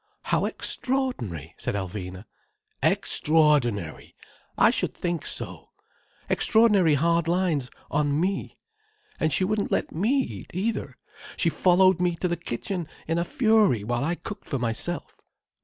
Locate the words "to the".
12.15-12.35